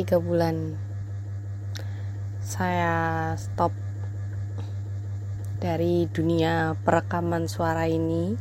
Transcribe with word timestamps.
tiga 0.00 0.16
bulan. 0.16 0.80
Saya 2.40 3.36
stop 3.36 3.76
Dari 5.60 6.08
dunia 6.08 6.72
perekaman 6.72 7.44
suara 7.44 7.84
ini. 7.84 8.32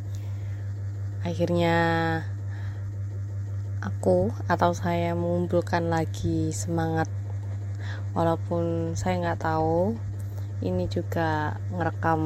Akhirnya 1.28 1.76
Aku 3.84 4.32
atau 4.48 4.72
saya 4.72 5.12
mengumpulkan 5.20 5.92
lagi 5.92 6.56
semangat. 6.56 7.12
Walaupun 8.16 8.96
saya 8.96 9.20
nggak 9.20 9.44
tahu 9.44 10.00
ini 10.64 10.88
juga 10.88 11.60
ngerekam 11.76 12.24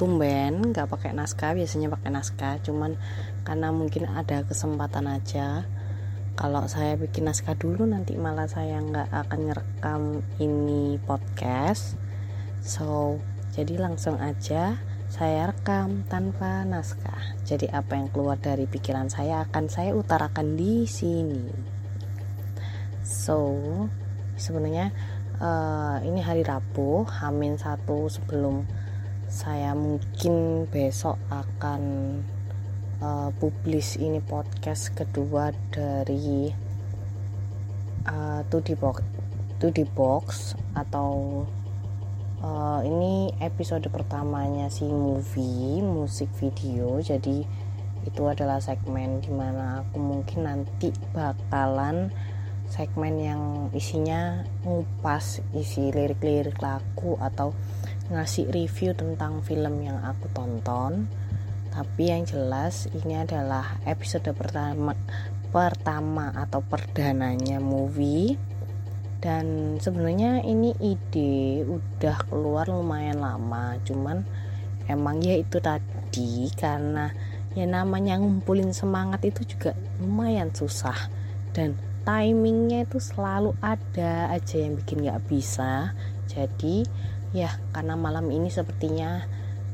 tumben 0.00 0.72
nggak 0.72 0.88
pakai 0.88 1.12
naskah 1.12 1.52
biasanya 1.52 1.92
pakai 1.92 2.08
naskah. 2.16 2.56
Cuman 2.64 2.96
karena 3.44 3.76
mungkin 3.76 4.08
ada 4.08 4.40
kesempatan 4.48 5.04
aja 5.04 5.68
kalau 6.38 6.64
saya 6.70 6.94
bikin 6.96 7.26
naskah 7.26 7.58
dulu 7.58 7.86
nanti 7.86 8.14
malah 8.14 8.46
saya 8.46 8.78
nggak 8.80 9.08
akan 9.10 9.40
ngerekam 9.50 10.02
ini 10.38 10.96
podcast. 11.02 11.96
So 12.62 13.18
jadi 13.54 13.80
langsung 13.80 14.18
aja 14.22 14.78
saya 15.10 15.50
rekam 15.50 16.06
tanpa 16.06 16.62
naskah. 16.62 17.34
Jadi 17.42 17.66
apa 17.66 17.98
yang 17.98 18.08
keluar 18.14 18.38
dari 18.38 18.70
pikiran 18.70 19.10
saya 19.10 19.42
akan 19.48 19.66
saya 19.66 19.90
utarakan 19.92 20.54
di 20.54 20.86
sini. 20.86 21.50
So 23.02 23.58
sebenarnya 24.38 24.94
uh, 25.42 25.98
ini 26.06 26.22
hari 26.22 26.46
Rabu 26.46 27.02
Hamin 27.10 27.58
satu 27.58 28.06
sebelum 28.06 28.64
saya 29.26 29.74
mungkin 29.78 30.66
besok 30.70 31.18
akan 31.30 31.82
uh, 33.00 33.32
publis 33.40 33.96
ini 33.96 34.20
podcast 34.20 34.92
kedua 34.92 35.50
dari 35.72 36.52
uh, 38.06 38.40
box 38.76 38.96
to 39.60 39.68
the 39.72 39.84
box 39.92 40.56
atau 40.72 41.44
uh, 42.40 42.80
ini 42.84 43.32
episode 43.40 43.84
pertamanya 43.92 44.72
si 44.72 44.88
movie 44.88 45.84
musik 45.84 46.32
video. 46.40 47.00
Jadi 47.00 47.44
itu 48.00 48.22
adalah 48.24 48.64
segmen 48.64 49.20
di 49.20 49.28
mana 49.28 49.84
aku 49.84 50.00
mungkin 50.00 50.48
nanti 50.48 50.88
bakalan 51.12 52.08
segmen 52.70 53.20
yang 53.20 53.42
isinya 53.76 54.46
ngupas 54.64 55.44
isi 55.52 55.92
lirik-lirik 55.92 56.56
lagu 56.62 57.18
atau 57.20 57.52
ngasih 58.08 58.48
review 58.48 58.96
tentang 58.96 59.44
film 59.44 59.84
yang 59.84 60.00
aku 60.00 60.30
tonton 60.32 61.10
tapi 61.70 62.10
yang 62.10 62.26
jelas 62.26 62.90
ini 62.90 63.22
adalah 63.22 63.78
episode 63.86 64.26
pertama 64.34 64.98
pertama 65.50 66.30
atau 66.34 66.62
perdananya 66.62 67.58
movie. 67.58 68.38
Dan 69.20 69.76
sebenarnya 69.76 70.40
ini 70.48 70.72
ide 70.80 71.62
udah 71.68 72.24
keluar 72.32 72.72
lumayan 72.72 73.20
lama 73.20 73.76
cuman 73.84 74.24
emang 74.88 75.20
ya 75.20 75.36
itu 75.36 75.60
tadi 75.60 76.48
karena 76.56 77.12
ya 77.52 77.68
namanya 77.68 78.16
ngumpulin 78.16 78.72
semangat 78.72 79.20
itu 79.28 79.44
juga 79.44 79.76
lumayan 80.00 80.48
susah. 80.56 80.96
Dan 81.52 81.76
timingnya 82.08 82.88
itu 82.88 82.96
selalu 82.96 83.52
ada 83.60 84.32
aja 84.32 84.56
yang 84.56 84.80
bikin 84.80 85.04
nggak 85.04 85.20
bisa. 85.28 85.92
Jadi 86.24 86.88
ya 87.36 87.52
karena 87.76 87.94
malam 88.00 88.26
ini 88.32 88.48
sepertinya 88.48 89.28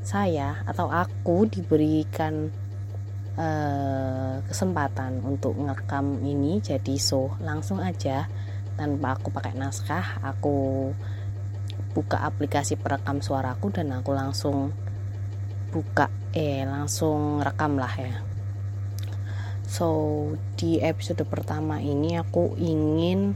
saya 0.06 0.62
atau 0.62 0.87
aku 0.87 1.50
diberikan 1.50 2.47
uh, 3.34 4.39
kesempatan 4.47 5.19
untuk 5.27 5.59
ngerekam 5.59 6.22
ini 6.22 6.62
jadi 6.62 6.94
so 6.94 7.34
langsung 7.43 7.83
aja 7.83 8.31
tanpa 8.77 9.17
aku 9.17 9.33
pakai 9.33 9.56
naskah. 9.56 10.21
Aku 10.22 10.93
buka 11.97 12.22
aplikasi 12.28 12.77
perekam 12.77 13.25
suaraku 13.25 13.72
dan 13.72 13.91
aku 13.97 14.12
langsung 14.12 14.71
buka 15.72 16.12
eh 16.37 16.62
langsung 16.69 17.41
rekam 17.41 17.81
lah 17.81 17.94
ya. 17.97 18.17
So 19.67 19.88
di 20.55 20.78
episode 20.78 21.25
pertama 21.27 21.83
ini 21.83 22.21
aku 22.21 22.55
ingin 22.61 23.34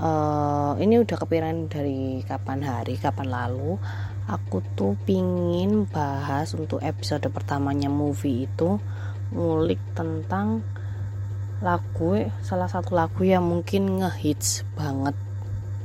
uh, 0.00 0.76
ini 0.80 1.00
udah 1.00 1.16
kepikiran 1.16 1.68
dari 1.68 2.20
kapan 2.24 2.60
hari, 2.64 2.96
kapan 3.00 3.28
lalu. 3.28 3.80
Aku 4.26 4.58
tuh 4.74 4.98
pingin 5.06 5.86
bahas 5.86 6.50
untuk 6.58 6.82
episode 6.82 7.30
pertamanya 7.30 7.86
movie 7.86 8.50
itu 8.50 8.82
ngulik 9.30 9.78
tentang 9.94 10.66
lagu 11.62 12.20
salah 12.44 12.68
satu 12.68 12.92
lagu 12.92 13.24
yang 13.24 13.46
mungkin 13.46 14.02
ngehits 14.02 14.66
banget 14.76 15.16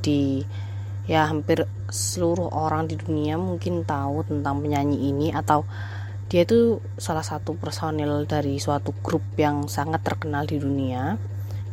di 0.03 0.43
ya 1.07 1.29
hampir 1.29 1.69
seluruh 1.87 2.51
orang 2.51 2.91
di 2.91 2.99
dunia 2.99 3.39
mungkin 3.39 3.87
tahu 3.87 4.27
tentang 4.27 4.59
penyanyi 4.59 5.11
ini 5.13 5.27
atau 5.31 5.63
dia 6.27 6.47
itu 6.47 6.79
salah 6.95 7.23
satu 7.23 7.55
personil 7.59 8.23
dari 8.23 8.55
suatu 8.59 8.95
grup 9.03 9.23
yang 9.35 9.67
sangat 9.67 10.03
terkenal 10.03 10.47
di 10.47 10.59
dunia 10.59 11.15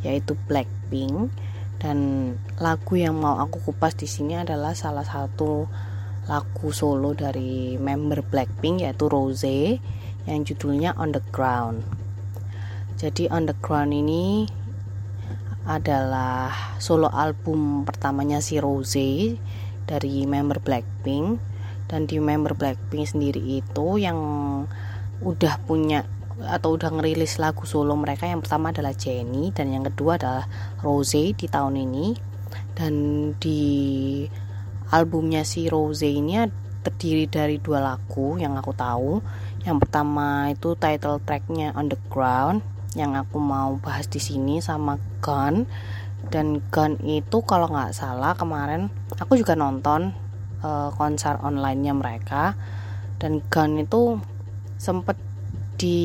yaitu 0.03 0.38
Blackpink 0.47 1.31
dan 1.78 1.99
lagu 2.59 2.99
yang 2.99 3.15
mau 3.15 3.39
aku 3.39 3.71
kupas 3.71 3.94
di 3.94 4.11
sini 4.11 4.34
adalah 4.34 4.75
salah 4.75 5.06
satu 5.06 5.71
lagu 6.27 6.69
solo 6.75 7.15
dari 7.15 7.78
member 7.78 8.21
Blackpink 8.21 8.84
yaitu 8.84 9.06
Rose 9.09 9.81
yang 10.28 10.44
judulnya 10.44 10.93
On 10.99 11.15
the 11.15 11.25
Ground. 11.33 11.87
Jadi 12.99 13.31
On 13.31 13.47
the 13.47 13.56
Ground 13.62 13.94
ini 13.94 14.44
adalah 15.65 16.77
solo 16.83 17.09
album 17.09 17.87
pertamanya 17.87 18.43
si 18.43 18.59
Rose 18.59 19.38
dari 19.88 20.27
member 20.28 20.61
Blackpink 20.61 21.41
dan 21.88 22.05
di 22.05 22.21
member 22.21 22.53
Blackpink 22.53 23.09
sendiri 23.09 23.41
itu 23.65 23.97
yang 23.97 24.19
udah 25.25 25.55
punya 25.65 26.05
atau 26.38 26.78
udah 26.78 26.94
ngerilis 26.94 27.43
lagu 27.43 27.66
solo 27.66 27.99
mereka 27.99 28.31
yang 28.31 28.38
pertama 28.38 28.71
adalah 28.71 28.94
Jennie 28.94 29.50
dan 29.50 29.75
yang 29.75 29.82
kedua 29.91 30.15
adalah 30.21 30.47
Rose 30.82 31.34
di 31.34 31.47
tahun 31.50 31.75
ini. 31.75 32.06
Dan 32.78 32.94
di 33.43 34.22
albumnya 34.94 35.43
si 35.43 35.66
Rose 35.66 36.06
ini 36.06 36.38
terdiri 36.87 37.26
dari 37.26 37.56
dua 37.59 37.82
lagu 37.82 38.38
yang 38.38 38.54
aku 38.54 38.71
tahu. 38.71 39.19
Yang 39.66 39.78
pertama 39.84 40.54
itu 40.54 40.78
title 40.78 41.19
tracknya 41.26 41.75
On 41.75 41.91
the 41.91 41.99
Ground 42.06 42.62
yang 42.97 43.19
aku 43.19 43.37
mau 43.37 43.76
bahas 43.82 44.06
di 44.06 44.22
sini 44.22 44.62
sama 44.62 44.97
Gun. 45.19 45.66
Dan 46.28 46.62
Gun 46.70 47.03
itu 47.03 47.43
kalau 47.43 47.66
nggak 47.66 47.94
salah 47.94 48.38
kemarin 48.38 48.91
aku 49.19 49.38
juga 49.38 49.59
nonton 49.59 50.15
uh, 50.62 50.94
konser 50.94 51.34
onlinenya 51.43 51.99
mereka. 51.99 52.55
Dan 53.19 53.43
Gun 53.50 53.82
itu 53.82 54.22
sempet 54.78 55.19
di 55.78 55.99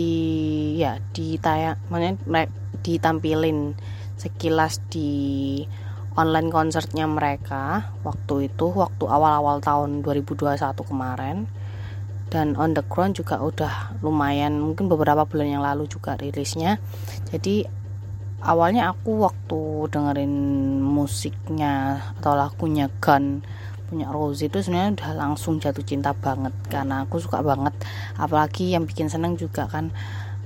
ya 0.77 1.01
ditayang 1.17 1.81
maksudnya 1.89 2.45
ditampilin 2.85 3.73
sekilas 4.21 4.79
di 4.93 5.09
online 6.13 6.53
konsernya 6.53 7.09
mereka 7.09 7.89
waktu 8.05 8.53
itu 8.53 8.69
waktu 8.69 9.03
awal-awal 9.09 9.57
tahun 9.59 10.05
2021 10.05 10.61
kemarin. 10.85 11.49
Dan 12.29 12.57
on 12.57 12.73
the 12.73 12.81
ground 12.85 13.13
juga 13.13 13.37
udah 13.37 14.01
lumayan 14.01 14.57
mungkin 14.57 14.89
beberapa 14.89 15.21
bulan 15.25 15.53
yang 15.53 15.61
lalu 15.61 15.85
juga 15.85 16.17
rilisnya. 16.17 16.81
Jadi 17.29 17.65
awalnya 18.41 18.89
aku 18.89 19.21
waktu 19.21 19.61
dengerin 19.93 20.33
musiknya 20.81 22.01
atau 22.17 22.33
lagunya 22.33 22.89
Gun 22.97 23.45
punya 23.93 24.09
Rose 24.09 24.49
itu 24.49 24.57
sebenarnya 24.57 24.97
udah 24.97 25.11
langsung 25.13 25.61
jatuh 25.61 25.85
cinta 25.85 26.17
banget. 26.17 26.49
Karena 26.65 27.05
aku 27.05 27.21
suka 27.21 27.45
banget. 27.45 27.77
Apalagi 28.17 28.73
yang 28.73 28.89
bikin 28.89 29.13
seneng 29.13 29.37
juga 29.37 29.69
kan 29.69 29.93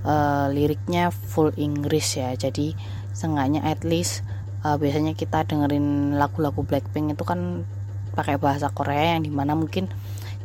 uh, 0.04 0.52
liriknya 0.52 1.16
full 1.16 1.56
Inggris 1.56 2.20
ya. 2.20 2.36
Jadi 2.36 2.76
seenggaknya 3.16 3.64
at 3.64 3.88
least 3.88 4.28
uh, 4.68 4.76
biasanya 4.76 5.16
kita 5.16 5.48
dengerin 5.48 6.20
lagu-lagu 6.20 6.60
Blackpink 6.68 7.16
itu 7.16 7.24
kan 7.24 7.64
pakai 8.12 8.36
bahasa 8.36 8.68
Korea 8.68 9.16
yang 9.16 9.24
di 9.24 9.32
mana 9.32 9.56
mungkin 9.56 9.88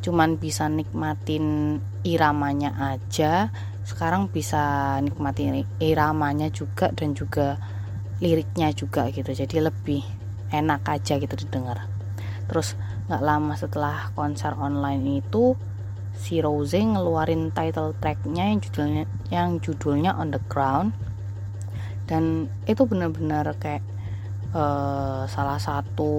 cuman 0.02 0.38
bisa 0.38 0.70
nikmatin 0.70 1.78
iramanya 2.06 2.94
aja. 2.94 3.50
Sekarang 3.82 4.30
bisa 4.30 4.94
nikmatin 5.02 5.66
iramanya 5.82 6.46
juga 6.54 6.94
dan 6.94 7.18
juga 7.18 7.58
liriknya 8.22 8.70
juga 8.70 9.10
gitu. 9.10 9.34
Jadi 9.34 9.58
lebih 9.58 10.06
enak 10.54 10.86
aja 10.86 11.18
gitu 11.18 11.34
didengar. 11.34 11.90
Terus 12.46 12.76
nggak 13.10 13.22
lama 13.22 13.54
setelah 13.58 14.10
konser 14.14 14.54
online 14.58 15.22
itu 15.24 15.58
si 16.12 16.38
Rose 16.38 16.76
ngeluarin 16.76 17.50
title 17.50 17.96
tracknya 17.98 18.52
yang 18.52 18.60
judulnya 18.60 19.04
yang 19.32 19.48
judulnya 19.58 20.14
On 20.16 20.30
the 20.30 20.40
Ground. 20.46 20.94
Dan 22.06 22.50
itu 22.68 22.84
benar-benar 22.84 23.56
kayak 23.56 23.82
uh, 24.52 25.24
salah 25.26 25.56
satu 25.56 26.12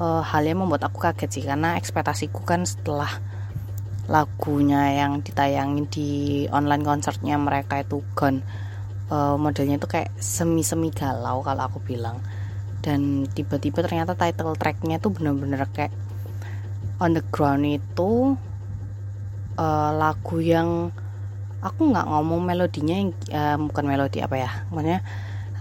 uh, 0.00 0.22
hal 0.24 0.42
yang 0.42 0.64
membuat 0.64 0.88
aku 0.88 1.02
kaget 1.04 1.30
sih. 1.30 1.44
Karena 1.44 1.76
ekspektasiku 1.76 2.42
kan 2.42 2.64
setelah 2.64 3.10
lagunya 4.10 4.98
yang 4.98 5.22
ditayangin 5.22 5.86
di 5.86 6.10
online 6.50 6.82
konsernya 6.82 7.38
mereka 7.38 7.80
itu 7.80 8.02
Gun 8.18 8.42
uh, 9.12 9.36
modelnya 9.38 9.78
itu 9.78 9.86
kayak 9.86 10.10
semi 10.18 10.66
semi 10.66 10.90
galau 10.90 11.44
kalau 11.44 11.70
aku 11.70 11.78
bilang 11.84 12.18
dan 12.82 13.30
tiba-tiba 13.30 13.80
ternyata 13.86 14.18
title 14.18 14.58
tracknya 14.58 14.98
tuh 14.98 15.14
bener-bener 15.14 15.64
kayak 15.70 15.94
on 16.98 17.14
the 17.14 17.24
ground 17.30 17.62
itu 17.62 18.34
uh, 19.56 19.90
lagu 19.94 20.42
yang 20.42 20.90
aku 21.62 21.94
nggak 21.94 22.06
ngomong 22.10 22.42
melodinya 22.42 22.94
yang 22.98 23.10
uh, 23.30 23.56
bukan 23.70 23.84
melodi 23.86 24.18
apa 24.18 24.34
ya 24.34 24.50
maksudnya 24.74 25.00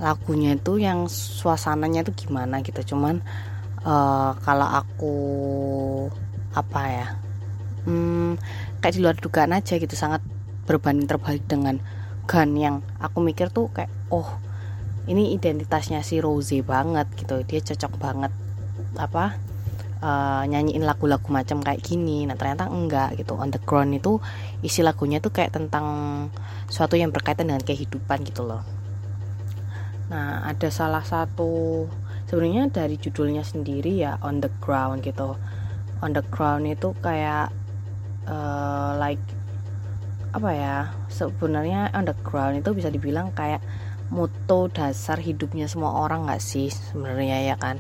lagunya 0.02 0.58
itu 0.58 0.82
yang 0.82 1.06
suasananya 1.06 2.02
itu 2.02 2.26
gimana 2.26 2.66
gitu. 2.66 2.98
Cuman 2.98 3.22
uh, 3.86 4.34
kalau 4.42 4.66
aku 4.66 5.16
apa 6.58 6.82
ya 6.90 7.08
hmm, 7.86 8.36
kayak 8.82 8.94
di 8.98 9.00
luar 9.00 9.16
dugaan 9.16 9.54
aja 9.54 9.78
gitu 9.78 9.94
sangat 9.94 10.20
berbanding 10.66 11.08
terbalik 11.08 11.46
dengan 11.46 11.80
Gun 12.26 12.54
yang 12.56 12.86
aku 13.02 13.20
mikir 13.20 13.50
tuh 13.54 13.70
kayak 13.74 13.92
oh 14.14 14.40
ini 15.10 15.34
identitasnya 15.34 16.06
si 16.06 16.22
Rose 16.22 16.62
banget 16.62 17.08
gitu. 17.18 17.42
Dia 17.46 17.62
cocok 17.64 17.94
banget 17.98 18.34
apa 19.00 19.40
uh, 20.02 20.44
nyanyiin 20.46 20.84
lagu-lagu 20.84 21.26
macam 21.32 21.62
kayak 21.64 21.82
gini. 21.82 22.26
Nah 22.28 22.36
ternyata 22.36 22.68
enggak 22.68 23.18
gitu. 23.18 23.38
On 23.38 23.50
the 23.50 23.62
ground 23.62 23.96
itu 23.96 24.22
isi 24.62 24.86
lagunya 24.86 25.18
tuh 25.24 25.34
kayak 25.34 25.56
tentang 25.56 25.86
suatu 26.68 26.98
yang 26.98 27.10
berkaitan 27.10 27.50
dengan 27.50 27.64
kehidupan 27.64 28.26
gitu 28.28 28.46
loh. 28.46 28.62
Nah 30.12 30.44
ada 30.46 30.68
salah 30.68 31.06
satu 31.06 31.88
sebenarnya 32.28 32.70
dari 32.70 33.00
judulnya 33.00 33.42
sendiri 33.42 33.96
ya 33.96 34.20
on 34.22 34.44
the 34.44 34.52
ground 34.60 35.02
gitu. 35.02 35.38
On 36.02 36.12
the 36.14 36.26
ground 36.34 36.66
itu 36.66 36.94
kayak 37.00 37.54
uh, 38.26 38.98
like 38.98 39.22
apa 40.32 40.50
ya 40.56 40.78
sebenarnya 41.12 41.92
on 41.92 42.08
the 42.08 42.16
ground 42.24 42.56
itu 42.56 42.72
bisa 42.72 42.88
dibilang 42.88 43.36
kayak 43.36 43.60
moto 44.12 44.68
dasar 44.68 45.18
hidupnya 45.24 45.72
semua 45.72 45.96
orang 46.04 46.28
nggak 46.28 46.44
sih 46.44 46.68
sebenarnya 46.68 47.48
ya 47.48 47.56
kan? 47.56 47.80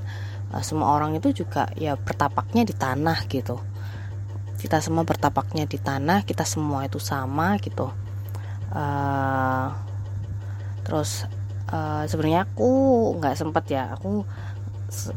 Uh, 0.49 0.63
semua 0.63 0.95
orang 0.95 1.19
itu 1.19 1.43
juga 1.43 1.67
ya 1.75 1.99
bertapaknya 1.99 2.63
di 2.63 2.71
tanah 2.71 3.27
gitu. 3.27 3.59
Kita 4.55 4.79
semua 4.79 5.03
bertapaknya 5.03 5.67
di 5.67 5.75
tanah 5.77 6.23
kita 6.23 6.47
semua 6.47 6.87
itu 6.87 6.97
sama 7.03 7.59
gitu. 7.59 7.91
Uh, 8.71 9.75
terus 10.87 11.27
uh, 11.67 12.07
sebenarnya 12.07 12.47
aku 12.47 12.71
nggak 13.19 13.35
sempet 13.35 13.63
ya. 13.67 13.91
Aku 13.99 14.23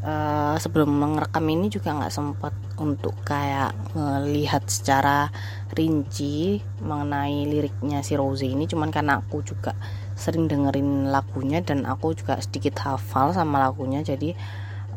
uh, 0.02 0.56
sebelum 0.58 0.90
merekam 0.90 1.46
ini 1.46 1.70
juga 1.70 1.94
nggak 1.94 2.14
sempet 2.14 2.54
untuk 2.82 3.14
kayak 3.22 3.70
melihat 3.94 4.66
secara 4.66 5.30
rinci 5.70 6.58
mengenai 6.82 7.46
liriknya 7.46 8.02
si 8.02 8.18
Rose 8.18 8.42
ini. 8.42 8.66
Cuman 8.66 8.90
karena 8.90 9.22
aku 9.22 9.46
juga 9.46 9.78
sering 10.14 10.46
dengerin 10.46 11.10
lagunya 11.10 11.58
dan 11.60 11.86
aku 11.86 12.14
juga 12.14 12.38
sedikit 12.38 12.78
hafal 12.82 13.34
sama 13.34 13.58
lagunya. 13.62 14.00
Jadi 14.00 14.34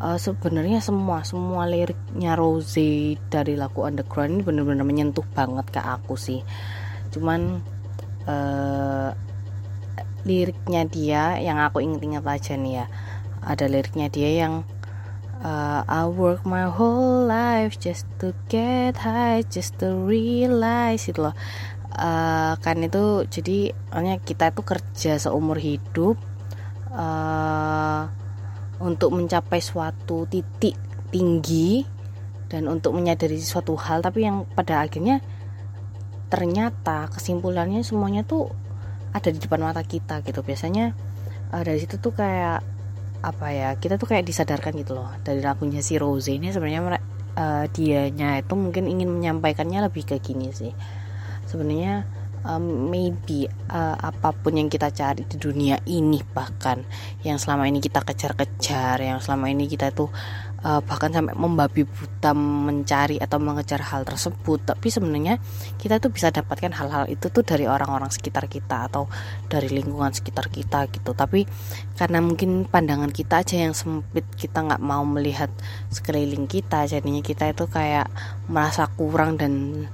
uh, 0.02 0.18
sebenarnya 0.18 0.80
semua 0.80 1.26
semua 1.26 1.66
liriknya 1.66 2.38
Rose 2.38 3.18
dari 3.30 3.58
lagu 3.58 3.84
Underground 3.84 4.40
ini 4.40 4.42
benar-benar 4.46 4.86
menyentuh 4.86 5.26
banget 5.34 5.68
ke 5.74 5.82
aku 5.82 6.16
sih. 6.16 6.42
Cuman 7.14 7.62
uh, 8.30 9.10
liriknya 10.28 10.84
dia 10.86 11.24
yang 11.40 11.58
aku 11.62 11.82
inget-inget 11.82 12.24
aja 12.24 12.54
nih 12.56 12.74
ya. 12.84 12.86
Ada 13.48 13.66
liriknya 13.72 14.08
dia 14.12 14.30
yang 14.46 14.68
uh, 15.44 15.82
I 15.86 16.08
work 16.10 16.46
my 16.48 16.70
whole 16.70 17.26
life 17.28 17.78
just 17.78 18.08
to 18.24 18.34
get 18.50 18.98
high 19.02 19.46
just 19.46 19.78
to 19.84 19.94
realize 20.08 21.06
itu 21.06 21.22
loh. 21.22 21.36
Uh, 21.98 22.54
kan 22.62 22.78
itu 22.78 23.26
jadi 23.26 23.74
hanya 23.90 24.22
kita 24.22 24.54
itu 24.54 24.62
kerja 24.62 25.18
seumur 25.18 25.58
hidup 25.58 26.14
uh, 26.94 28.06
untuk 28.78 29.18
mencapai 29.18 29.58
suatu 29.58 30.30
titik 30.30 30.78
tinggi 31.10 31.82
dan 32.48 32.70
untuk 32.70 32.94
menyadari 32.94 33.42
suatu 33.42 33.74
hal 33.74 34.06
tapi 34.06 34.30
yang 34.30 34.46
pada 34.54 34.86
akhirnya 34.86 35.26
ternyata 36.30 37.10
kesimpulannya 37.10 37.82
semuanya 37.82 38.22
tuh 38.22 38.52
ada 39.16 39.34
di 39.34 39.42
depan 39.42 39.66
mata 39.66 39.82
kita 39.82 40.22
gitu. 40.22 40.46
Biasanya 40.46 40.94
uh, 41.50 41.62
dari 41.66 41.82
situ 41.82 41.98
tuh 41.98 42.14
kayak 42.14 42.77
apa 43.22 43.48
ya 43.54 43.70
kita 43.78 43.98
tuh 43.98 44.10
kayak 44.10 44.26
disadarkan 44.26 44.74
gitu 44.78 44.98
loh 44.98 45.10
dari 45.22 45.42
lagunya 45.42 45.82
si 45.82 45.98
Rose 45.98 46.30
ini. 46.32 46.54
Sebenarnya 46.54 46.82
uh, 47.38 47.66
dianya 47.70 48.42
itu 48.42 48.54
mungkin 48.58 48.90
ingin 48.90 49.10
menyampaikannya 49.10 49.86
lebih 49.86 50.04
ke 50.06 50.18
gini 50.22 50.50
sih. 50.52 50.74
Sebenarnya 51.48 52.04
um, 52.48 52.92
maybe 52.92 53.48
uh, 53.70 53.96
apa 54.00 54.32
pun 54.32 54.56
yang 54.56 54.72
kita 54.72 54.92
cari 54.96 55.28
di 55.28 55.38
dunia 55.40 55.80
ini 55.90 56.24
bahkan 56.32 56.84
yang 57.22 57.36
selama 57.36 57.68
ini 57.68 57.84
kita 57.84 58.04
kejar-kejar 58.04 59.04
yang 59.04 59.20
selama 59.20 59.52
ini 59.52 59.68
kita 59.68 59.92
tuh 59.92 60.08
uh, 60.64 60.82
bahkan 60.82 61.14
sampai 61.14 61.36
membabi 61.38 61.86
buta 61.86 62.34
mencari 62.34 63.22
atau 63.22 63.38
mengejar 63.38 63.82
hal 63.84 64.08
tersebut. 64.08 64.64
Tapi 64.66 64.88
sebenarnya 64.90 65.38
kita 65.78 66.02
tuh 66.02 66.10
bisa 66.10 66.34
dapatkan 66.34 66.74
hal-hal 66.74 67.06
itu 67.12 67.30
tuh 67.30 67.44
dari 67.46 67.70
orang-orang 67.70 68.10
sekitar 68.10 68.50
kita 68.50 68.90
atau 68.90 69.06
dari 69.52 69.70
lingkungan 69.70 70.14
sekitar 70.14 70.50
kita 70.50 70.90
gitu. 70.90 71.14
Tapi 71.14 71.46
karena 71.98 72.24
mungkin 72.24 72.66
pandangan 72.66 73.12
kita 73.14 73.46
aja 73.46 73.56
yang 73.58 73.74
sempit 73.78 74.26
kita 74.38 74.66
nggak 74.66 74.82
mau 74.82 75.04
melihat 75.06 75.50
sekeliling 75.94 76.50
kita 76.50 76.86
jadinya 76.90 77.22
kita 77.22 77.52
itu 77.52 77.66
kayak 77.70 78.10
merasa 78.50 78.90
kurang 78.94 79.38
dan 79.38 79.86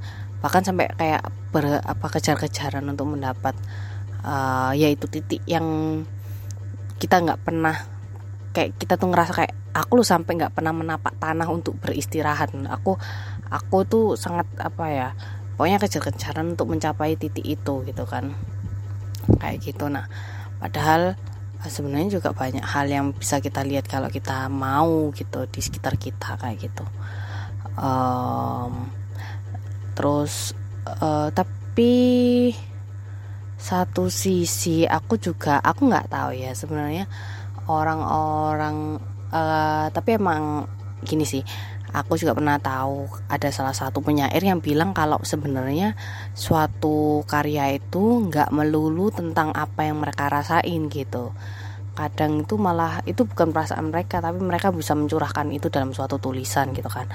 bahkan 0.44 0.60
sampai 0.60 0.92
kayak 1.00 1.24
ber, 1.56 1.80
apa 1.80 2.06
kejar-kejaran 2.12 2.84
untuk 2.84 3.08
mendapat 3.08 3.56
uh, 4.28 4.76
yaitu 4.76 5.08
titik 5.08 5.40
yang 5.48 5.64
kita 7.00 7.24
nggak 7.24 7.40
pernah 7.44 7.93
kayak 8.54 8.78
kita 8.78 8.96
tuh 8.96 9.10
ngerasa 9.10 9.32
kayak 9.34 9.54
aku 9.74 10.00
lu 10.00 10.06
sampai 10.06 10.38
nggak 10.38 10.54
pernah 10.54 10.72
menapak 10.72 11.18
tanah 11.18 11.50
untuk 11.50 11.76
beristirahat. 11.82 12.54
Aku 12.54 12.96
aku 13.50 13.78
tuh 13.90 14.06
sangat 14.14 14.46
apa 14.62 14.86
ya 14.94 15.10
pokoknya 15.58 15.82
kejar-kejaran 15.82 16.54
untuk 16.54 16.70
mencapai 16.70 17.18
titik 17.18 17.44
itu 17.44 17.82
gitu 17.84 18.06
kan. 18.06 18.38
Kayak 19.42 19.74
gitu. 19.74 19.90
Nah 19.90 20.06
padahal 20.62 21.18
eh, 21.66 21.72
sebenarnya 21.74 22.22
juga 22.22 22.32
banyak 22.32 22.64
hal 22.64 22.86
yang 22.88 23.12
bisa 23.18 23.42
kita 23.42 23.66
lihat 23.66 23.90
kalau 23.90 24.08
kita 24.14 24.48
mau 24.54 25.10
gitu 25.18 25.50
di 25.50 25.60
sekitar 25.60 25.98
kita 25.98 26.38
kayak 26.38 26.62
gitu. 26.62 26.86
Um, 27.74 28.94
terus 29.98 30.54
uh, 30.86 31.34
tapi 31.34 32.54
satu 33.58 34.12
sisi 34.12 34.84
aku 34.84 35.16
juga 35.18 35.58
aku 35.64 35.88
nggak 35.88 36.12
tahu 36.12 36.36
ya 36.36 36.52
sebenarnya 36.52 37.08
orang-orang 37.68 39.00
uh, 39.32 39.88
tapi 39.92 40.20
emang 40.20 40.68
gini 41.04 41.28
sih 41.28 41.44
aku 41.94 42.18
juga 42.18 42.34
pernah 42.34 42.58
tahu 42.58 43.06
ada 43.30 43.54
salah 43.54 43.72
satu 43.72 44.02
penyair 44.02 44.42
yang 44.42 44.60
bilang 44.60 44.98
kalau 44.98 45.22
sebenarnya 45.22 45.94
suatu 46.34 47.22
karya 47.30 47.78
itu 47.78 48.28
nggak 48.28 48.50
melulu 48.50 49.14
tentang 49.14 49.54
apa 49.54 49.86
yang 49.86 50.02
mereka 50.02 50.26
rasain 50.28 50.90
gitu. 50.90 51.32
Kadang 51.94 52.50
itu 52.50 52.58
malah 52.58 53.06
itu 53.06 53.22
bukan 53.30 53.54
perasaan 53.54 53.94
mereka 53.94 54.18
tapi 54.18 54.42
mereka 54.42 54.74
bisa 54.74 54.98
mencurahkan 54.98 55.54
itu 55.54 55.70
dalam 55.70 55.94
suatu 55.94 56.18
tulisan 56.18 56.74
gitu 56.74 56.90
kan. 56.90 57.06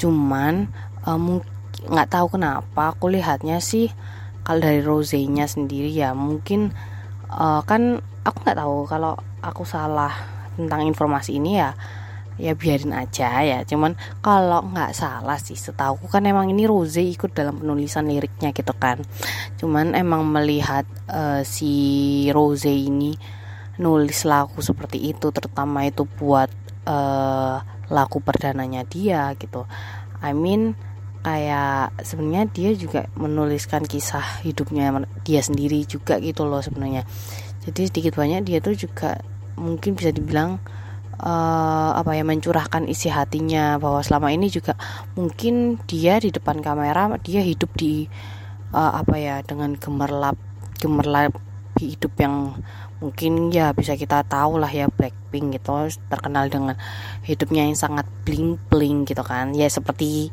Cuman 0.00 0.72
mungkin 1.20 1.52
nggak 1.84 2.08
tahu 2.16 2.40
kenapa 2.40 2.96
aku 2.96 3.12
lihatnya 3.12 3.60
sih 3.60 3.92
kalau 4.40 4.64
dari 4.64 4.80
Rose-nya 4.80 5.44
sendiri 5.44 5.92
ya 5.92 6.16
mungkin 6.16 6.72
uh, 7.34 7.62
kan 7.66 8.00
aku 8.24 8.36
nggak 8.46 8.58
tahu 8.58 8.76
kalau 8.88 9.12
aku 9.44 9.62
salah 9.66 10.14
tentang 10.54 10.86
informasi 10.86 11.36
ini 11.42 11.58
ya 11.58 11.74
ya 12.34 12.58
biarin 12.58 12.94
aja 12.94 13.42
ya. 13.46 13.62
Cuman 13.62 13.94
kalau 14.18 14.66
nggak 14.66 14.94
salah 14.94 15.38
sih 15.38 15.54
setahu 15.54 16.10
kan 16.10 16.26
emang 16.26 16.50
ini 16.50 16.66
Rose 16.66 17.02
ikut 17.02 17.30
dalam 17.34 17.62
penulisan 17.62 18.10
liriknya 18.10 18.50
gitu 18.50 18.74
kan. 18.74 19.02
Cuman 19.58 19.94
emang 19.94 20.26
melihat 20.26 20.86
uh, 21.10 21.46
si 21.46 22.26
Rose 22.34 22.70
ini 22.70 23.14
nulis 23.78 24.22
lagu 24.22 24.62
seperti 24.62 25.10
itu 25.10 25.34
terutama 25.34 25.82
itu 25.82 26.06
buat 26.06 26.50
uh, 26.86 27.58
lagu 27.90 28.18
perdananya 28.22 28.86
dia 28.86 29.34
gitu. 29.38 29.66
I 30.22 30.32
mean 30.32 30.78
kayak 31.24 32.04
sebenarnya 32.04 32.44
dia 32.52 32.70
juga 32.76 33.08
menuliskan 33.16 33.88
kisah 33.88 34.44
hidupnya 34.44 34.92
dia 35.24 35.40
sendiri 35.40 35.82
juga 35.88 36.20
gitu 36.20 36.44
loh 36.44 36.60
sebenarnya. 36.60 37.08
Jadi 37.64 37.88
sedikit 37.88 38.20
banyak 38.20 38.44
dia 38.44 38.60
tuh 38.60 38.76
juga 38.76 39.16
mungkin 39.56 39.96
bisa 39.96 40.12
dibilang 40.12 40.60
uh, 41.16 41.90
apa 41.96 42.12
ya 42.12 42.28
mencurahkan 42.28 42.84
isi 42.84 43.08
hatinya 43.08 43.80
bahwa 43.80 44.04
selama 44.04 44.36
ini 44.36 44.52
juga 44.52 44.76
mungkin 45.16 45.80
dia 45.88 46.20
di 46.20 46.28
depan 46.28 46.60
kamera 46.60 47.08
dia 47.24 47.40
hidup 47.40 47.72
di 47.72 48.04
uh, 48.76 49.00
apa 49.00 49.16
ya 49.16 49.40
dengan 49.40 49.80
gemerlap 49.80 50.36
gemerlap 50.76 51.32
hidup 51.80 52.12
yang 52.20 52.54
mungkin 53.02 53.50
ya 53.50 53.74
bisa 53.74 53.98
kita 53.98 54.22
tahu 54.28 54.60
lah 54.60 54.70
ya 54.70 54.86
Blackpink 54.92 55.58
gitu 55.58 55.90
terkenal 56.08 56.46
dengan 56.48 56.78
hidupnya 57.26 57.66
yang 57.66 57.76
sangat 57.76 58.06
bling 58.28 58.60
bling 58.68 59.08
gitu 59.08 59.24
kan. 59.24 59.56
Ya 59.56 59.66
seperti 59.72 60.30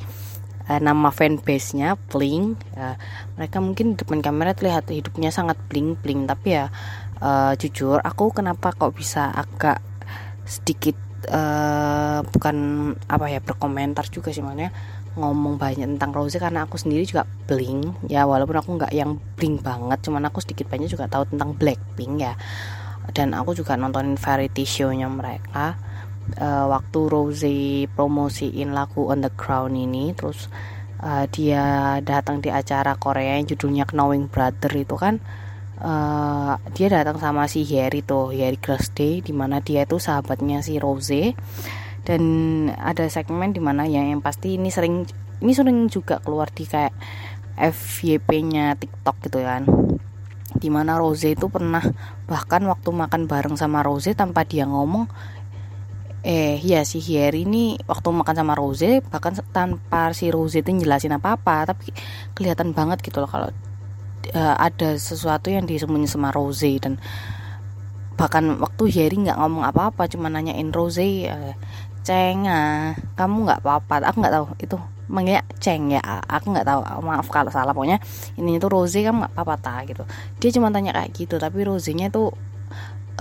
uh, 0.71 0.79
nama 0.79 1.11
fanbase-nya 1.11 1.99
bling 2.07 2.55
uh, 2.79 2.95
mereka 3.35 3.59
mungkin 3.59 3.93
di 3.93 3.95
depan 3.99 4.23
kamera 4.23 4.55
terlihat 4.55 4.87
hidupnya 4.87 5.35
sangat 5.35 5.59
bling 5.67 5.99
bling 5.99 6.23
tapi 6.23 6.55
ya 6.55 6.71
uh, 7.19 7.51
jujur 7.59 7.99
aku 7.99 8.31
kenapa 8.31 8.71
kok 8.71 8.95
bisa 8.95 9.27
agak 9.35 9.83
sedikit 10.47 10.95
uh, 11.27 12.23
bukan 12.23 12.55
apa 13.11 13.25
ya 13.27 13.43
berkomentar 13.43 14.07
juga 14.07 14.31
sih 14.31 14.39
makanya 14.39 14.71
ngomong 15.11 15.59
banyak 15.59 15.83
tentang 15.83 16.15
Rose 16.15 16.39
karena 16.39 16.63
aku 16.63 16.79
sendiri 16.79 17.03
juga 17.03 17.27
bling 17.27 18.07
ya. 18.07 18.23
Walaupun 18.23 18.55
aku 18.55 18.69
nggak 18.79 18.93
yang 18.95 19.19
bling 19.35 19.59
banget 19.59 19.99
cuman 20.07 20.23
aku 20.31 20.39
sedikit 20.39 20.71
banyak 20.71 20.87
juga 20.87 21.11
tahu 21.11 21.27
tentang 21.27 21.51
Blackpink 21.59 22.23
ya. 22.23 22.33
Dan 23.11 23.35
aku 23.35 23.51
juga 23.51 23.75
nontonin 23.75 24.15
variety 24.15 24.63
show-nya 24.63 25.11
mereka 25.11 25.75
uh, 26.37 26.65
waktu 26.71 26.99
Rose 27.09 27.55
promosiin 27.91 28.71
lagu 28.71 29.09
On 29.09 29.19
the 29.19 29.31
Crown 29.33 29.75
ini 29.75 30.15
terus 30.15 30.47
uh, 31.01 31.25
dia 31.27 31.97
datang 32.05 32.39
di 32.39 32.53
acara 32.53 32.95
Korea 32.95 33.35
yang 33.41 33.49
judulnya 33.49 33.89
Knowing 33.89 34.29
Brother 34.29 34.71
itu 34.77 34.95
kan 34.95 35.19
uh, 35.81 36.53
dia 36.77 36.87
datang 36.87 37.17
sama 37.17 37.49
si 37.49 37.65
Harry 37.75 38.05
tuh 38.05 38.31
Harry 38.31 38.57
Day 38.93 39.19
di 39.19 39.33
mana 39.33 39.59
dia 39.59 39.83
itu 39.83 39.97
sahabatnya 39.97 40.61
si 40.61 40.77
Rose. 40.77 41.33
Dan 42.01 42.23
ada 42.81 43.05
segmen 43.13 43.53
di 43.53 43.61
mana 43.61 43.85
yang 43.85 44.09
yang 44.09 44.21
pasti 44.25 44.57
ini 44.57 44.73
sering 44.73 45.05
ini 45.41 45.53
sering 45.53 45.85
juga 45.85 46.17
keluar 46.17 46.49
di 46.49 46.65
kayak 46.65 46.93
FYP-nya 47.57 48.73
TikTok 48.77 49.29
gitu 49.29 49.45
kan. 49.45 49.69
Di 50.51 50.69
mana 50.73 50.97
Rose 50.97 51.29
itu 51.29 51.45
pernah 51.49 51.81
bahkan 52.25 52.65
waktu 52.65 52.89
makan 52.89 53.29
bareng 53.29 53.53
sama 53.57 53.85
Rose 53.85 54.13
tanpa 54.17 54.45
dia 54.45 54.65
ngomong 54.65 55.09
eh 56.21 56.61
ya 56.61 56.85
si 56.85 57.01
Harry 57.01 57.49
ini 57.49 57.81
waktu 57.89 58.13
makan 58.13 58.35
sama 58.37 58.53
Rose 58.53 59.01
bahkan 59.09 59.33
tanpa 59.49 60.13
si 60.13 60.29
Rose 60.29 60.61
itu 60.61 60.69
jelasin 60.69 61.17
apa 61.17 61.33
apa 61.33 61.73
tapi 61.73 61.89
kelihatan 62.37 62.77
banget 62.77 63.01
gitu 63.01 63.25
loh 63.25 63.29
kalau 63.29 63.49
uh, 64.37 64.55
ada 64.61 65.01
sesuatu 65.01 65.49
yang 65.49 65.65
disembunyi 65.65 66.05
sama 66.05 66.29
Rose 66.29 66.69
dan 66.77 67.01
bahkan 68.21 68.61
waktu 68.61 68.83
Harry 68.93 69.17
nggak 69.17 69.37
ngomong 69.41 69.65
apa-apa 69.65 70.05
cuma 70.05 70.29
nanyain 70.29 70.69
Rose 70.69 71.25
uh, 71.25 71.57
ceng 72.01 72.49
ah 72.49 72.97
kamu 73.17 73.49
nggak 73.49 73.61
apa-apa? 73.61 74.09
Aku 74.09 74.21
nggak 74.21 74.33
tahu 74.33 74.45
itu 74.61 74.77
manggilnya 75.11 75.43
ceng 75.59 75.91
ya 75.91 75.99
aku 76.23 76.55
nggak 76.55 76.63
tahu 76.63 76.81
maaf 77.03 77.27
kalau 77.27 77.51
salah 77.51 77.75
pokoknya 77.75 77.99
ini 78.39 78.57
itu 78.57 78.67
Rose 78.69 79.01
kamu 79.01 79.25
nggak 79.25 79.33
apa-apa 79.37 79.55
ta? 79.57 79.75
gitu. 79.89 80.05
Dia 80.37 80.49
cuma 80.53 80.69
tanya 80.69 80.93
kayak 80.93 81.09
gitu 81.13 81.35
tapi 81.41 81.65
Rose-nya 81.65 82.13
tuh 82.13 82.33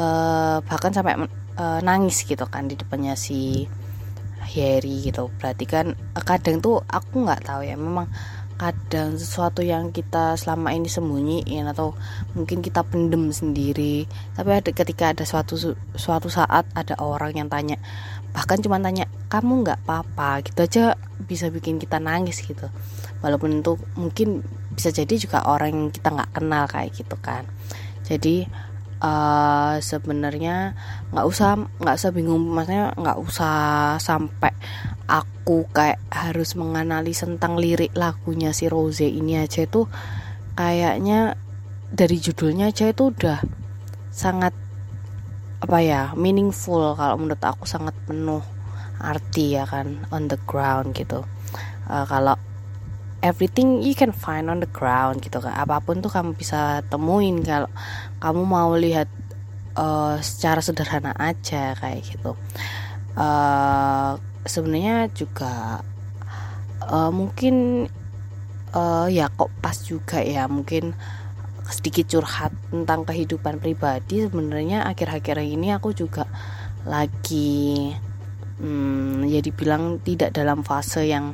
uh, 0.00 0.60
bahkan 0.64 0.92
sampai 0.92 1.16
uh, 1.56 1.80
nangis 1.80 2.22
gitu 2.26 2.46
kan 2.46 2.70
di 2.70 2.76
depannya 2.76 3.14
si 3.18 3.66
Harry 4.40 5.06
gitu. 5.06 5.30
Berarti 5.38 5.64
kan 5.66 5.94
kadang 6.26 6.58
tuh 6.62 6.82
aku 6.86 7.24
nggak 7.26 7.46
tahu 7.46 7.62
ya 7.66 7.78
memang 7.78 8.10
kadang 8.60 9.16
sesuatu 9.16 9.64
yang 9.64 9.88
kita 9.88 10.36
selama 10.36 10.76
ini 10.76 10.84
sembunyiin 10.84 11.64
atau 11.72 11.96
mungkin 12.36 12.60
kita 12.60 12.84
pendem 12.84 13.32
sendiri 13.32 14.04
tapi 14.36 14.52
ada 14.52 14.68
ketika 14.68 15.16
ada 15.16 15.24
suatu 15.24 15.56
suatu 15.96 16.28
saat 16.28 16.68
ada 16.76 16.92
orang 17.00 17.32
yang 17.40 17.48
tanya 17.48 17.80
bahkan 18.36 18.60
cuma 18.62 18.78
tanya 18.78 19.10
kamu 19.30 19.66
nggak 19.66 19.80
apa-apa? 19.86 20.44
Gitu 20.46 20.60
aja 20.62 20.84
bisa 21.18 21.50
bikin 21.50 21.82
kita 21.82 21.98
nangis 21.98 22.42
gitu. 22.42 22.70
Walaupun 23.20 23.60
itu 23.60 23.74
mungkin 23.98 24.42
bisa 24.72 24.94
jadi 24.94 25.12
juga 25.18 25.44
orang 25.44 25.70
yang 25.74 25.84
kita 25.90 26.08
nggak 26.14 26.30
kenal 26.34 26.64
kayak 26.70 26.94
gitu 26.94 27.16
kan. 27.18 27.44
Jadi 28.06 28.46
uh, 29.00 29.80
sebenarnya 29.80 30.76
nggak 31.10 31.26
usah 31.26 31.56
nggak 31.80 31.96
usah 31.96 32.10
bingung. 32.12 32.44
Maksudnya 32.52 32.92
nggak 32.94 33.18
usah 33.18 33.56
sampai 33.98 34.52
aku 35.10 35.66
kayak 35.74 35.98
harus 36.12 36.54
menganalisis 36.54 37.26
tentang 37.26 37.58
lirik 37.58 37.90
lagunya 37.98 38.54
si 38.54 38.70
Rose 38.70 39.08
ini 39.08 39.40
aja 39.40 39.66
itu 39.66 39.90
kayaknya 40.54 41.34
dari 41.90 42.16
judulnya 42.22 42.70
aja 42.70 42.86
itu 42.86 43.10
udah 43.10 43.42
sangat 44.14 44.54
apa 45.60 45.78
ya 45.82 46.14
meaningful 46.14 46.94
kalau 46.94 47.18
menurut 47.18 47.42
aku 47.42 47.66
sangat 47.66 47.92
penuh 48.06 48.40
arti 49.00 49.58
ya 49.58 49.66
kan 49.66 50.06
on 50.14 50.30
the 50.30 50.38
ground 50.46 50.94
gitu. 50.94 51.26
Uh, 51.90 52.06
kalau 52.06 52.38
everything 53.20 53.84
you 53.84 53.92
can 53.92 54.12
find 54.12 54.48
on 54.48 54.60
the 54.60 54.70
ground 54.70 55.20
gitu 55.20 55.40
kan. 55.40 55.52
Apa 55.56 55.80
pun 55.84 56.00
tuh 56.00 56.12
kamu 56.12 56.36
bisa 56.36 56.84
temuin 56.88 57.40
kalau 57.44 57.68
kamu 58.20 58.42
mau 58.44 58.76
lihat 58.76 59.08
uh, 59.74 60.20
secara 60.20 60.60
sederhana 60.60 61.16
aja 61.16 61.72
kayak 61.76 62.04
gitu. 62.04 62.36
Uh, 63.16 64.20
sebenarnya 64.46 65.10
juga 65.12 65.82
uh, 66.84 67.10
mungkin 67.10 67.88
uh, 68.76 69.06
ya 69.10 69.32
kok 69.32 69.50
pas 69.58 69.76
juga 69.82 70.22
ya 70.22 70.46
mungkin 70.46 70.94
sedikit 71.70 72.06
curhat 72.10 72.52
tentang 72.68 73.06
kehidupan 73.06 73.62
pribadi. 73.62 74.26
Sebenarnya 74.26 74.84
akhir-akhir 74.84 75.40
ini 75.40 75.72
aku 75.72 75.94
juga 75.94 76.26
lagi 76.84 77.92
hmm, 78.60 79.28
ya 79.28 79.40
dibilang 79.40 80.02
tidak 80.02 80.34
dalam 80.34 80.66
fase 80.66 81.08
yang 81.08 81.32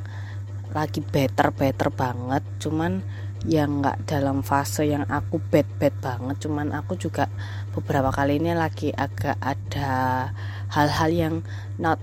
lagi 0.71 1.01
better 1.01 1.51
better 1.51 1.89
banget. 1.89 2.45
Cuman 2.61 3.01
yang 3.45 3.85
nggak 3.85 4.09
dalam 4.09 4.41
fase 4.41 4.89
yang 4.89 5.05
aku 5.05 5.37
bad 5.53 5.69
bad 5.77 5.93
banget. 6.01 6.49
Cuman 6.49 6.73
aku 6.73 6.97
juga 6.97 7.29
beberapa 7.77 8.09
kali 8.09 8.41
ini 8.41 8.57
lagi 8.57 8.89
agak 8.95 9.37
ada 9.43 10.31
hal-hal 10.73 11.11
yang 11.13 11.35
not 11.77 12.01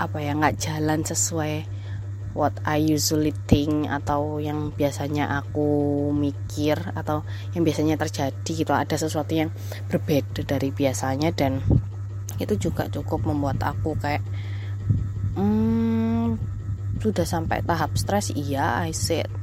apa 0.00 0.18
ya 0.18 0.32
nggak 0.32 0.56
jalan 0.56 1.04
sesuai 1.04 1.68
what 2.32 2.56
I 2.64 2.80
usually 2.80 3.36
think 3.44 3.92
atau 3.92 4.40
yang 4.40 4.72
biasanya 4.72 5.44
aku 5.44 6.08
mikir 6.16 6.80
atau 6.96 7.22
yang 7.52 7.62
biasanya 7.62 8.00
terjadi 8.00 8.50
gitu. 8.50 8.72
Ada 8.72 8.96
sesuatu 8.96 9.36
yang 9.36 9.52
berbeda 9.92 10.42
dari 10.48 10.72
biasanya 10.72 11.30
dan 11.36 11.60
itu 12.40 12.56
juga 12.56 12.88
cukup 12.88 13.28
membuat 13.28 13.60
aku 13.60 13.94
kayak 14.00 14.24
hmm, 15.36 16.40
sudah 16.98 17.28
sampai 17.28 17.60
tahap 17.62 17.94
stres. 18.00 18.32
Iya 18.32 18.88
I 18.88 18.96
said 18.96 19.41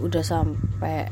udah 0.00 0.24
sampai 0.24 1.10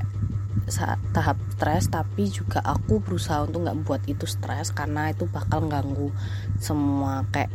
tahap 1.10 1.36
stres 1.58 1.90
tapi 1.90 2.30
juga 2.30 2.62
aku 2.62 3.02
berusaha 3.02 3.42
untuk 3.42 3.66
nggak 3.66 3.78
buat 3.82 4.02
itu 4.06 4.24
stres 4.24 4.70
karena 4.70 5.10
itu 5.10 5.26
bakal 5.26 5.66
ganggu 5.66 6.14
semua 6.62 7.26
kayak 7.34 7.50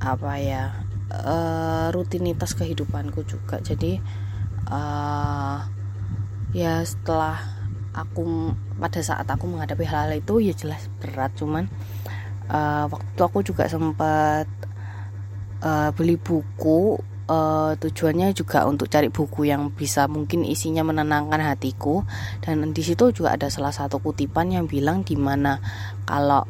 apa 0.00 0.32
ya 0.40 0.64
uh, 1.12 1.88
rutinitas 1.92 2.54
kehidupanku 2.56 3.24
juga. 3.24 3.60
Jadi 3.60 3.98
uh, 4.70 5.58
ya 6.52 6.80
setelah 6.84 7.36
aku 7.92 8.54
pada 8.78 9.00
saat 9.02 9.26
aku 9.26 9.50
menghadapi 9.50 9.84
hal-hal 9.84 10.16
itu 10.16 10.40
ya 10.40 10.54
jelas 10.54 10.86
berat. 11.02 11.34
Cuman 11.36 11.66
uh, 12.48 12.86
waktu 12.88 13.20
aku 13.20 13.44
juga 13.44 13.66
sempat 13.68 14.48
uh, 15.64 15.90
beli 15.92 16.16
buku 16.16 17.00
uh, 17.28 17.76
tujuannya 17.76 18.32
juga 18.32 18.64
untuk 18.64 18.88
cari 18.88 19.12
buku 19.12 19.46
yang 19.46 19.70
bisa 19.70 20.08
mungkin 20.08 20.42
isinya 20.42 20.82
menenangkan 20.82 21.38
hatiku. 21.44 22.02
Dan 22.42 22.72
di 22.72 22.82
situ 22.82 23.12
juga 23.12 23.36
ada 23.36 23.52
salah 23.52 23.70
satu 23.70 24.00
kutipan 24.00 24.50
yang 24.50 24.64
bilang 24.66 25.04
di 25.04 25.14
mana 25.14 25.60
kalau 26.08 26.42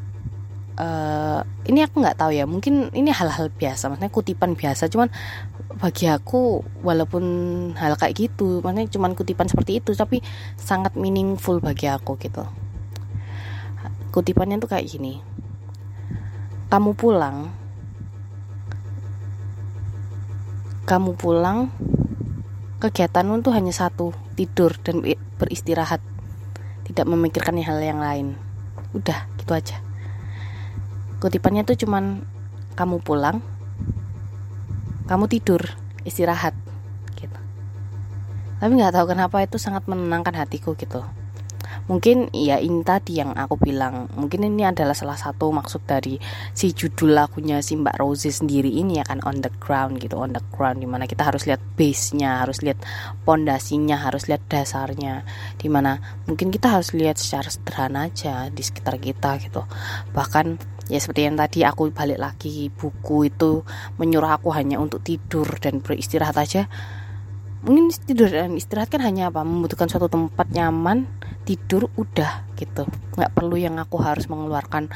uh, 0.78 1.40
ini 1.66 1.84
aku 1.84 2.00
nggak 2.00 2.16
tahu 2.16 2.30
ya 2.32 2.46
mungkin 2.46 2.94
ini 2.94 3.10
hal-hal 3.10 3.50
biasa 3.50 3.90
maksudnya 3.90 4.14
kutipan 4.14 4.54
biasa 4.54 4.86
cuman 4.88 5.10
bagi 5.78 6.08
aku 6.08 6.64
walaupun 6.80 7.24
hal 7.76 7.94
kayak 7.98 8.16
gitu 8.16 8.64
maksudnya 8.64 8.88
cuman 8.90 9.12
kutipan 9.14 9.46
seperti 9.50 9.82
itu 9.82 9.92
tapi 9.92 10.22
sangat 10.56 10.94
meaningful 10.94 11.58
bagi 11.60 11.90
aku 11.90 12.16
gitu. 12.22 12.46
Kutipannya 14.08 14.56
tuh 14.56 14.72
kayak 14.72 14.88
gini. 14.88 15.20
Kamu 16.72 16.96
pulang 16.96 17.52
kamu 20.88 21.20
pulang 21.20 21.68
kegiatanmu 22.80 23.44
tuh 23.44 23.52
hanya 23.52 23.76
satu 23.76 24.16
tidur 24.40 24.72
dan 24.80 25.04
beristirahat. 25.36 26.00
Tidak 26.88 27.04
memikirkan 27.04 27.60
hal 27.60 27.76
yang 27.84 28.00
lain. 28.00 28.40
Udah 28.96 29.28
gitu 29.36 29.52
aja. 29.52 29.84
Kutipannya 31.20 31.68
tuh 31.68 31.76
cuman 31.76 32.24
kamu 32.72 33.04
pulang 33.04 33.44
kamu 35.04 35.28
tidur 35.28 35.60
istirahat 36.08 36.56
gitu. 37.20 37.36
Tapi 38.64 38.72
nggak 38.72 38.96
tahu 38.96 39.12
kenapa 39.12 39.44
itu 39.44 39.60
sangat 39.60 39.84
menenangkan 39.84 40.40
hatiku 40.40 40.72
gitu 40.72 41.04
mungkin 41.88 42.28
ya 42.36 42.60
ini 42.60 42.84
tadi 42.84 43.18
yang 43.18 43.32
aku 43.32 43.56
bilang 43.56 44.12
mungkin 44.14 44.44
ini 44.44 44.68
adalah 44.68 44.92
salah 44.92 45.16
satu 45.16 45.48
maksud 45.48 45.88
dari 45.88 46.20
si 46.52 46.76
judul 46.76 47.16
lagunya 47.16 47.64
si 47.64 47.80
Mbak 47.80 47.96
Rose 47.96 48.28
sendiri 48.28 48.68
ini 48.68 49.00
ya 49.00 49.04
kan 49.08 49.24
on 49.24 49.40
the 49.40 49.48
ground 49.56 49.96
gitu 49.98 50.20
on 50.20 50.36
the 50.36 50.44
ground 50.52 50.84
di 50.84 50.88
mana 50.88 51.08
kita 51.08 51.24
harus 51.24 51.48
lihat 51.48 51.64
base 51.80 52.12
nya 52.12 52.44
harus 52.44 52.60
lihat 52.60 52.78
pondasinya 53.24 54.04
harus 54.04 54.28
lihat 54.28 54.44
dasarnya 54.46 55.24
di 55.56 55.72
mana 55.72 55.96
mungkin 56.28 56.52
kita 56.52 56.76
harus 56.76 56.92
lihat 56.92 57.16
secara 57.16 57.48
sederhana 57.48 58.12
aja 58.12 58.52
di 58.52 58.60
sekitar 58.60 59.00
kita 59.00 59.40
gitu. 59.40 59.64
Bahkan 60.12 60.46
ya 60.92 60.98
seperti 61.00 61.24
yang 61.24 61.36
tadi 61.36 61.64
aku 61.64 61.88
balik 61.92 62.20
lagi 62.20 62.68
buku 62.72 63.32
itu 63.32 63.64
menyuruh 63.96 64.36
aku 64.36 64.52
hanya 64.52 64.76
untuk 64.76 65.00
tidur 65.00 65.48
dan 65.60 65.80
beristirahat 65.80 66.36
aja. 66.36 66.68
Mungkin 67.58 67.90
tidur 68.06 68.30
dan 68.30 68.54
istirahat 68.54 68.92
kan 68.92 69.02
hanya 69.02 69.34
apa? 69.34 69.42
Membutuhkan 69.42 69.90
suatu 69.90 70.06
tempat 70.06 70.46
nyaman 70.54 71.10
tidur 71.48 71.88
udah 71.96 72.52
gitu. 72.60 72.84
Nggak 73.16 73.32
perlu 73.32 73.56
yang 73.56 73.80
aku 73.80 73.96
harus 74.04 74.28
mengeluarkan 74.28 74.92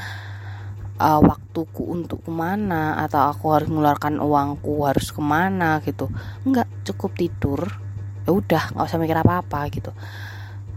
uh, 1.01 1.21
waktuku 1.25 1.81
untuk 1.89 2.21
ke 2.21 2.29
mana 2.29 3.01
atau 3.01 3.33
aku 3.33 3.57
harus 3.57 3.73
mengeluarkan 3.73 4.21
uangku 4.21 4.85
harus 4.85 5.09
ke 5.09 5.21
mana 5.23 5.81
gitu. 5.81 6.13
Nggak 6.45 6.69
cukup 6.93 7.11
tidur 7.17 7.61
ya 8.23 8.31
udah 8.31 8.63
nggak 8.77 8.85
usah 8.85 9.01
mikir 9.01 9.17
apa 9.17 9.41
apa 9.41 9.59
gitu. 9.73 9.89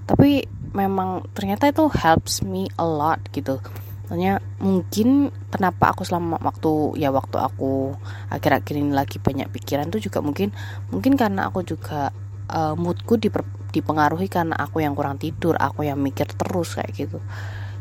Tapi 0.08 0.48
memang 0.72 1.28
ternyata 1.36 1.68
itu 1.68 1.84
helps 1.92 2.40
me 2.40 2.72
a 2.80 2.86
lot 2.86 3.20
gitu. 3.36 3.60
Tanya 4.06 4.38
mungkin 4.62 5.34
kenapa 5.50 5.90
aku 5.90 6.06
selama 6.06 6.38
waktu 6.38 6.94
ya 6.94 7.10
waktu 7.10 7.42
aku 7.42 7.90
akhir-akhir 8.30 8.74
ini 8.78 8.94
lagi 8.94 9.18
banyak 9.18 9.50
pikiran 9.50 9.90
tuh 9.90 9.98
juga 9.98 10.22
mungkin 10.22 10.54
mungkin 10.94 11.18
karena 11.18 11.50
aku 11.50 11.66
juga 11.66 12.14
uh, 12.50 12.78
moodku 12.78 13.18
diper, 13.18 13.42
dipengaruhi 13.76 14.32
karena 14.32 14.56
aku 14.56 14.80
yang 14.80 14.96
kurang 14.96 15.20
tidur, 15.20 15.54
aku 15.60 15.84
yang 15.84 16.00
mikir 16.00 16.24
terus 16.32 16.80
kayak 16.80 16.92
gitu. 16.96 17.18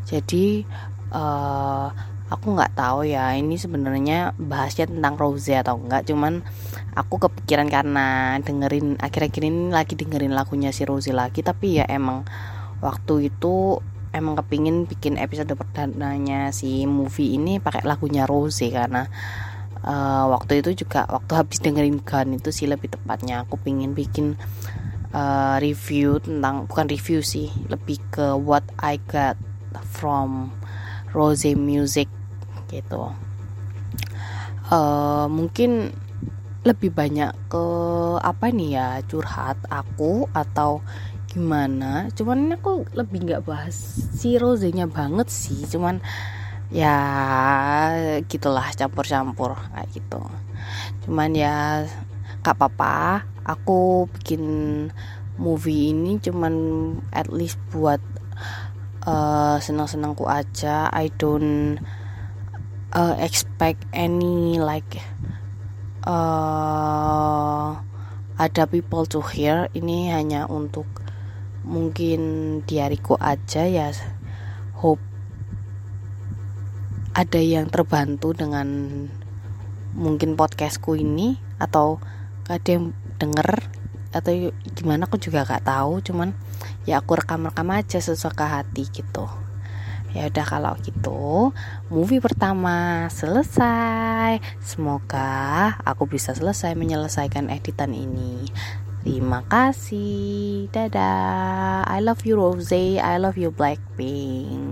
Jadi 0.05 0.67
uh, 1.15 1.89
aku 2.25 2.57
nggak 2.57 2.73
tahu 2.73 3.05
ya 3.05 3.37
ini 3.37 3.53
sebenarnya 3.53 4.33
bahasnya 4.35 4.89
tentang 4.89 5.13
Rose 5.13 5.53
atau 5.53 5.77
enggak 5.77 6.09
cuman 6.09 6.41
aku 6.97 7.21
kepikiran 7.21 7.69
karena 7.69 8.37
dengerin 8.41 8.97
akhir-akhir 8.97 9.43
ini 9.45 9.69
lagi 9.69 9.93
dengerin 9.93 10.33
lagunya 10.33 10.73
si 10.73 10.89
Rose 10.89 11.13
lagi 11.13 11.45
tapi 11.45 11.77
ya 11.77 11.85
emang 11.85 12.25
waktu 12.81 13.29
itu 13.29 13.77
emang 14.09 14.33
kepingin 14.41 14.89
bikin 14.89 15.21
episode 15.21 15.53
perdananya 15.53 16.49
si 16.49 16.89
movie 16.89 17.37
ini 17.37 17.61
pakai 17.61 17.85
lagunya 17.85 18.25
Rose 18.25 18.65
karena 18.73 19.05
uh, 19.85 20.25
waktu 20.33 20.65
itu 20.65 20.85
juga 20.85 21.05
waktu 21.05 21.31
habis 21.37 21.61
dengerin 21.61 22.01
Gun 22.01 22.41
itu 22.41 22.49
sih 22.49 22.65
lebih 22.65 22.89
tepatnya 22.89 23.45
aku 23.45 23.61
pingin 23.61 23.93
bikin 23.93 24.33
uh, 25.15 25.55
review 25.63 26.19
tentang 26.19 26.67
bukan 26.67 26.91
review 26.91 27.23
sih 27.23 27.47
lebih 27.71 28.03
ke 28.11 28.35
what 28.35 28.67
I 28.83 28.99
got 29.07 29.39
from 29.87 30.51
Rose 31.15 31.47
music 31.55 32.11
gitu. 32.67 33.15
Uh, 34.67 35.31
mungkin 35.31 35.95
lebih 36.65 36.91
banyak 36.91 37.31
ke 37.47 37.65
apa 38.19 38.49
nih 38.51 38.75
ya 38.75 38.87
curhat 39.07 39.55
aku 39.71 40.27
atau 40.35 40.83
gimana. 41.31 42.11
Cuman 42.11 42.59
aku 42.59 42.83
lebih 42.91 43.23
nggak 43.23 43.45
bahas 43.47 43.77
si 44.17 44.35
Rosenya 44.35 44.91
banget 44.91 45.31
sih 45.31 45.63
cuman 45.69 46.03
ya 46.73 46.97
gitulah 48.25 48.67
campur-campur 48.75 49.55
kayak 49.71 49.87
gitu. 49.95 50.19
Cuman 51.05 51.31
ya 51.37 51.85
gak 52.41 52.57
apa-apa 52.57 53.34
aku 53.45 54.09
bikin 54.19 54.43
movie 55.37 55.93
ini 55.93 56.17
cuman 56.17 56.53
at 57.13 57.29
least 57.29 57.61
buat 57.69 58.01
uh, 59.05 59.61
senang-senangku 59.61 60.25
aja. 60.25 60.89
I 60.89 61.13
don't 61.15 61.79
uh, 62.91 63.15
expect 63.21 63.85
any 63.93 64.57
like 64.57 64.99
uh, 66.03 67.79
ada 68.35 68.63
people 68.67 69.05
to 69.07 69.21
hear. 69.21 69.69
Ini 69.71 70.11
hanya 70.11 70.49
untuk 70.49 70.89
mungkin 71.65 72.61
diariku 72.65 73.15
aja 73.21 73.69
ya. 73.69 73.93
Hope 74.75 75.01
ada 77.15 77.39
yang 77.39 77.71
terbantu 77.71 78.35
dengan 78.35 78.67
mungkin 79.95 80.35
podcastku 80.35 80.99
ini 80.99 81.39
atau 81.63 82.03
ada 82.51 82.67
yang 82.67 82.91
denger 83.17 83.65
atau 84.15 84.31
gimana 84.71 85.11
aku 85.11 85.19
juga 85.19 85.43
gak 85.43 85.67
tahu 85.67 85.99
cuman 85.99 86.31
ya 86.87 87.03
aku 87.03 87.19
rekam-rekam 87.19 87.67
aja 87.75 87.99
sesuka 87.99 88.47
hati 88.47 88.87
gitu 88.87 89.27
ya 90.15 90.31
udah 90.31 90.45
kalau 90.47 90.73
gitu 90.79 91.51
movie 91.91 92.23
pertama 92.23 93.11
selesai 93.11 94.39
semoga 94.63 95.75
aku 95.83 96.07
bisa 96.07 96.31
selesai 96.31 96.71
menyelesaikan 96.79 97.51
editan 97.51 97.91
ini 97.91 98.47
Terima 99.05 99.45
kasih. 99.45 100.65
Dadah. 100.73 101.85
I 101.85 102.01
love 102.01 102.25
you 102.25 102.41
Rose. 102.41 102.73
I 102.73 103.21
love 103.21 103.37
you 103.37 103.53
Blackpink. 103.53 104.64